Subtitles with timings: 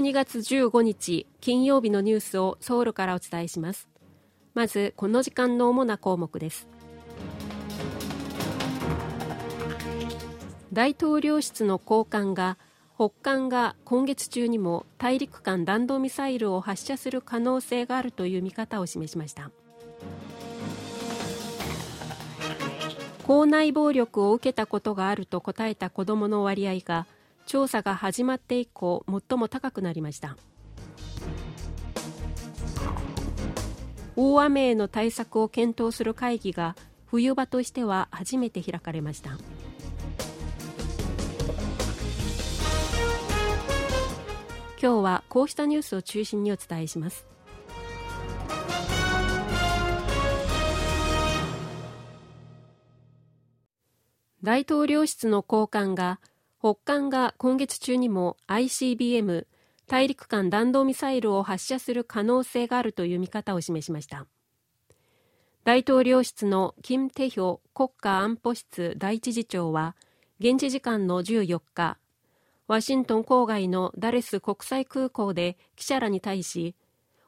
[0.00, 3.86] 12月15日金曜日のニュースをソウルからお伝えします。
[4.54, 6.66] まずこの時間の主な項目です。
[10.72, 12.56] 大統領室の高官が
[12.94, 19.50] 北韓が今月中にも大陸間弾道ミサイルを発射する可能性があるという見方を示しました。
[23.26, 27.06] 校内暴力を受けたことがあると答えた子どもの割合が
[27.50, 30.36] 調査が始まって以降最も高くなりました。
[34.14, 36.76] 大雨への対策を検討する会議が
[37.06, 39.30] 冬場としては初めて開かれました。
[39.30, 39.38] 今
[44.80, 47.26] 日はこうしたニュースを中心にお伝えします。
[54.44, 56.20] 大統領室の高官が
[56.62, 59.46] 北韓が今月中にも ICBM
[59.86, 64.26] 大陸間弾道ミサイルを発射する可能性があるという見方を示しました。
[65.64, 69.96] 大統領室のキム・テヒョ国家安保室第一次長は
[70.38, 71.96] 現地時間の14日
[72.66, 76.74] ワシントン郊外のダレス国際空港で記者らに対し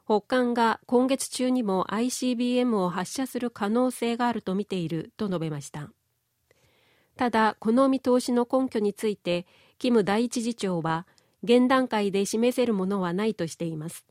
[0.05, 5.89] 北韓が今月中にも ICBM を発射する可能性があると見ていると述べました。
[7.15, 9.45] ただこの見通しの根拠について
[9.77, 11.05] キム第一次長は
[11.43, 14.05] 現段階で示せるものはないとしています。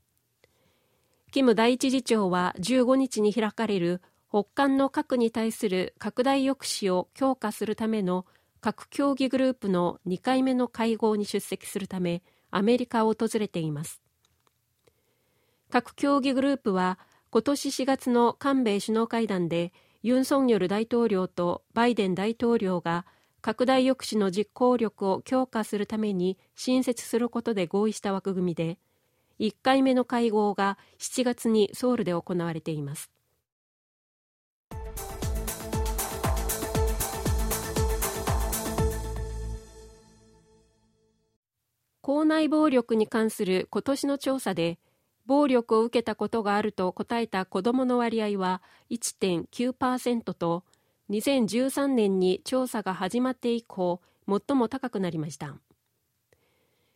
[1.31, 8.27] キム第一次長は15日に開かれる北韓の核に対する拡大抑止を強化するための
[8.61, 14.03] 核協議グループの2回目の会合に出席するためアメリカを訪れています。
[15.71, 16.99] 核協議グループは
[17.31, 19.73] 今年4月の韓米首脳会談で
[20.05, 23.07] ユン・ソンニョル大統領とバイデン大統領が
[23.41, 28.79] 拡大抑止の実行力を強化するために新設することで合意した枠組みで
[29.39, 33.11] 1回目の会合が7月にソウルで行われています。
[42.01, 44.81] 校内暴力に関する今年の調査で
[45.27, 50.65] 暴力を受けたことがあると答えた子どもの割合は1.9%と
[51.11, 55.57] 2013年に調査が始まって以降最も高くなりました。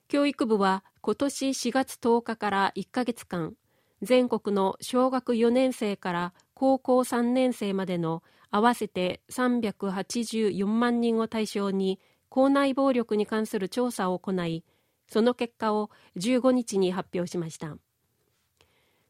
[0.09, 3.55] 教育部は今年4月10日から1ヶ月間
[4.03, 11.99] 全国の小学4年生から高校3年生までの合わせて384万人を対象に
[12.29, 14.65] 校内暴力に関する調査を行い
[15.09, 17.77] その結果を15日に発表しました。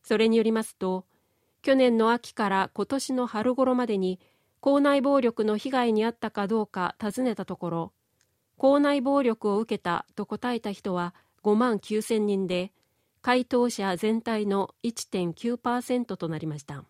[0.06, 1.04] それによりますと
[1.62, 4.20] 去年の秋から今年の春頃までに
[4.60, 7.92] 校内暴力の被害に遭ったかどうか尋ねたところ
[8.56, 11.12] 校内暴力を受けたと答えた人は
[11.42, 12.72] 5万9000人で
[13.20, 16.84] 回答者全体の1.9%となりました。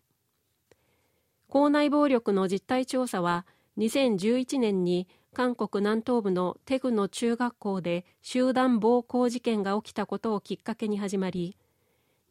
[1.49, 3.47] 校内暴力の実態調査は
[3.79, 11.57] 2011年に韓国南東部のテグの中学校で集団暴行事件が起きたことをきっかけに始まり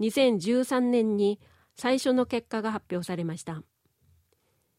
[0.01, 1.41] 2013年に
[1.75, 3.63] 最初の結果が発表されました。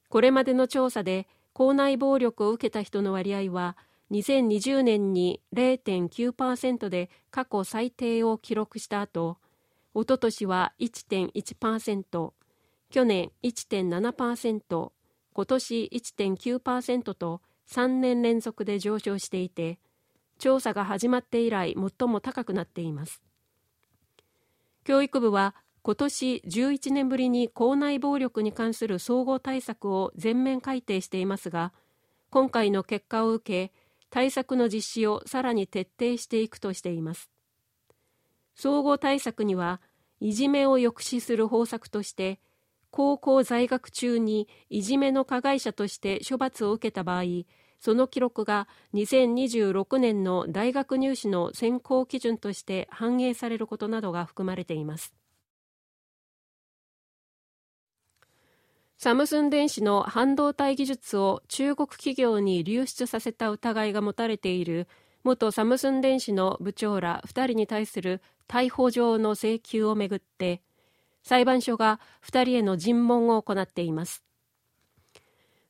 [0.09, 3.77] これまでの調査で校内暴力を受けた人の割合は
[4.11, 9.37] 2020年に0.9%で過去最低を記録した後
[9.93, 12.31] おととしは1.1%
[12.89, 14.91] 去年1.7%
[15.33, 19.79] 今年1.9%と3年連続で上昇していて
[20.39, 23.26] 調査が始まって以来最も高くなっています。
[24.87, 31.73] 教育部は今年11年ぶりに校内暴力に関する総合対策を全面改定していますが
[32.29, 33.73] 今回の結果を受け
[34.09, 37.29] 対策の実施をさらに徹底していくとしています。
[38.55, 39.81] 総合対策には
[40.21, 42.39] いじめを抑止する方策として
[42.89, 47.23] 高校在学中にいじめの加害者として処罰を受けた場合
[47.79, 55.13] その記録が2026年の大学入試の選考基準として反映されることなどが含まれています。
[58.99, 64.87] サムスン電子の半導体技術を中国企業に流出させた疑いが持たれている
[65.23, 70.61] 元サムスン電子の部長ら2人に対する逮捕状の請求をめぐって
[71.21, 74.26] 裁判所が2人への尋問を行っています。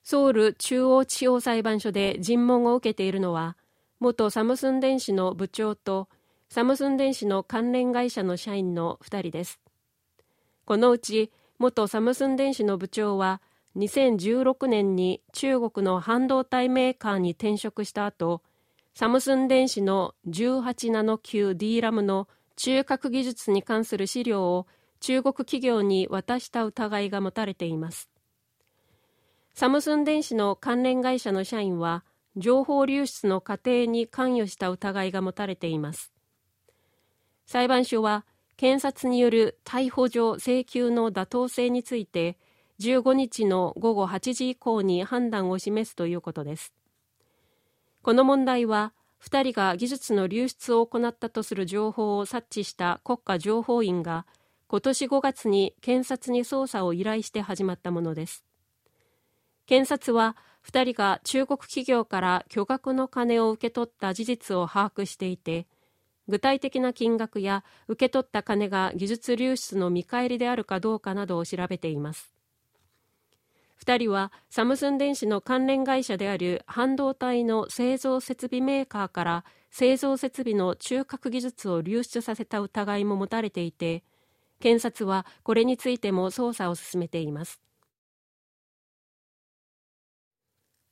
[0.09, 3.57] ソウル中央地方裁判所で尋問を受けているのは
[3.99, 6.07] 元サムスン電子の部長と
[6.47, 9.59] サムスン電子の関連会社の社員の2人です。
[10.63, 13.41] このうち元サムスン電子の部長は
[13.75, 18.41] 2016年に中国の半導体メーカーに転職した後
[18.93, 24.67] サムスン電子の18ナノ級 D ラムの中核技術に関する資料を
[25.01, 28.09] 中国企業に渡した疑いが持たれています。
[29.59, 32.03] サムスン電子の関連会社の社員は
[32.35, 36.13] 情報流出の過程に関与した疑いが持たれています。
[37.47, 38.23] 裁判所は
[38.55, 42.37] 検察による逮捕状請求の妥当性について
[42.81, 46.71] 15日の午後8時以降に判断を示すということです。
[48.03, 48.93] この問題は
[49.23, 54.27] 2人が技術の流出を行ったとする情報を察知した国家情報院が
[54.67, 58.46] 今年5月に検察に捜査を依頼して始まったものです。
[59.67, 65.67] 検察は2人が中国企業から巨額の金を受け取った事実を把握していて
[66.29, 72.33] 具体的な金額や受け取った金が技術流出の見返りであるかどうかなどを調べています。
[73.85, 84.03] 2人はサムスン電子の関連会社である半導体の製造設備メーカーから製造設備の中核技術を流出させた疑いも持たれていて
[84.59, 87.66] 検察はこれについても捜査を進めています。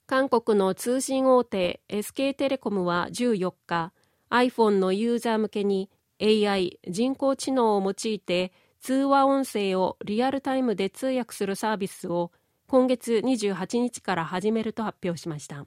[0.08, 3.92] 韓国の通信大手 SK テレコムは14日
[4.30, 5.90] iPhone のユーザー向けに
[6.22, 12.32] AI 人工知能を用いて通話音声をリアルタイムで通訳するサービスを
[12.68, 15.66] 今月28日から始めると発表しました。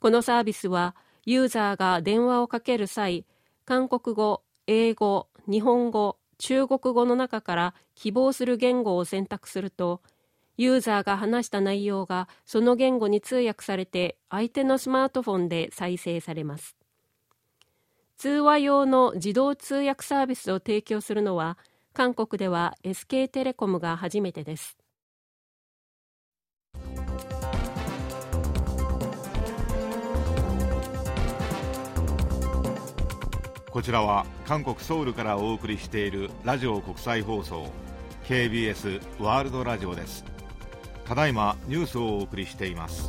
[0.00, 0.94] このサービスは
[1.24, 3.24] ユーザーが電話をかける際
[3.64, 10.02] 韓国語英語日本語中国語の中から希望する言語を選択すると
[10.58, 16.76] ユーザーが話した内容がその言語に通訳されて相手のスマートフォンで再生されます。
[18.16, 21.56] 通話用の自動通訳サービスを提供するのは
[21.92, 24.76] 韓国では SK テレコムが初めてです。
[33.70, 37.70] こちらは韓国ソウルからお送りしているラジオ国際放送
[38.24, 40.37] KBS ワールドラジオです。
[41.08, 43.08] ただいまニュースをお送りしています。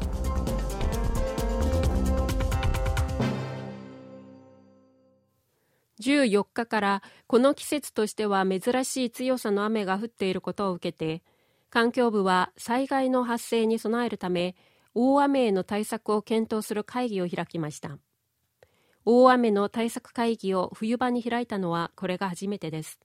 [5.99, 11.21] 14日からこの季節としては珍しい強さの雨が降っていることを受けて
[11.69, 14.55] 環境部は災害の発生に備えるため
[14.95, 17.97] 大雨への対策を検討する会議を開きました。
[19.03, 22.97] 大雨の対策会議を冬場に開いたのはこれが初めてです。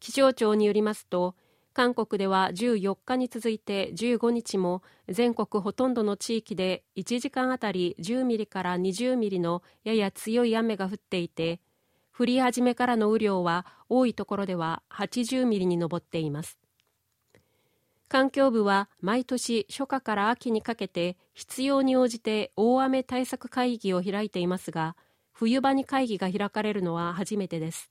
[0.00, 1.34] 気象庁によりますと
[1.74, 11.60] 韓国では14日に続いて15日も全国ほとんどの地域で1時間あたり10ミリから20ミリのやや強い雨が降っていて
[12.16, 16.58] 降り始めからの雨量は多いところでは80ミリに上っています。
[18.08, 24.96] 環境部は毎年初夏から秋にかけて必要に応じて大雨対策会議を開いていますが
[25.32, 27.90] 冬場に会議が開かれるのは初めてです。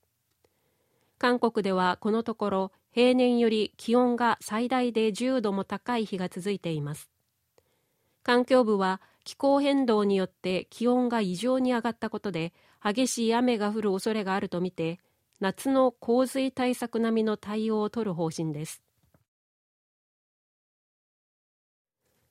[1.18, 7.08] 韓国ではこのところ平年より気温が最大で10度も高い日が続いています。
[8.22, 12.52] 環境部は気候変動によって気温が異常に上がったことで
[12.84, 15.00] 激しい雨が降る恐れがあるとみて
[15.40, 18.82] 夏の洪水対策並みの対応を取る方針です。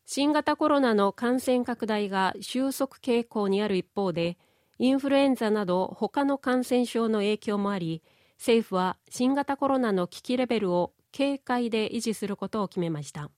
[0.06, 4.38] 新型コロナの感染拡大が収束傾向にある一方で
[4.77, 8.03] インフルエンザなど他の感染症の影響もあり
[8.41, 13.29] 政府は新型コロナの危機レベルを警戒で維持することを決めました。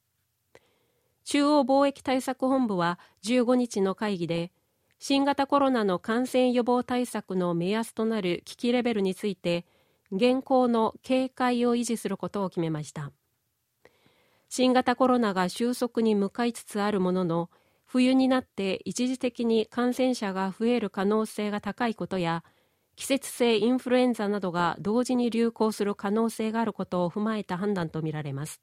[1.26, 4.54] 中央貿易対策本部は15日の会議で
[5.00, 9.66] 新型コロナの感染予防対策の目安となる危機レベルについて
[10.14, 13.12] 現行の警戒を維持することを決めました。
[14.48, 17.50] 新型コロナが収束に向かいつつあるものの
[17.86, 22.46] 冬になって一時的に感染者が増える可能性が高いことや
[22.96, 28.62] 季節性インフルエンザなどが同時に流行する可能性があることを踏まえた判断とみられます。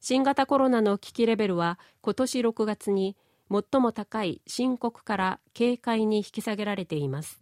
[0.00, 3.16] 新型コロナの危機レベルは今年6月に
[3.50, 7.40] 最も高い深刻から警戒に引き下げられています。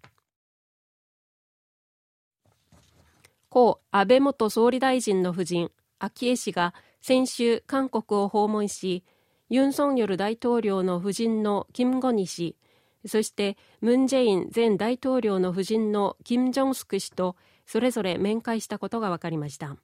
[3.48, 9.04] 故安倍元総理大臣の夫人昭恵氏が先週韓国を訪問し
[9.48, 12.56] ユン・ソンヨル大統領の夫人のキム・ゴニ氏
[13.06, 19.76] そしてムン・ジェイン前大統領の夫人のキム・ジョンスク氏とそれぞれ面会したことが分かりました。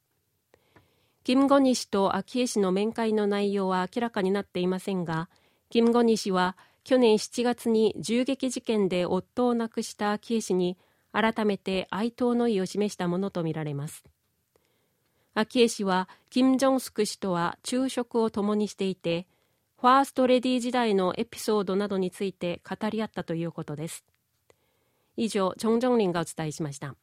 [1.22, 5.28] キム・ゴニ氏と昭恵氏の面会の内容は明らかになっていませんが
[5.68, 10.78] キム・ゴニ氏は去年7月に銃撃事件で夫を亡くした昭恵氏に
[11.12, 14.02] 改めて哀悼の意を示したものとみられます。
[15.34, 19.26] 昭恵氏は金正恩スク氏とは昼食を共にしていて
[19.80, 24.04] ファーストレディ時代のエピソードなどについて語り合ったということです
[25.16, 26.96] 以上、チョン・ジョンリンがお伝えしました。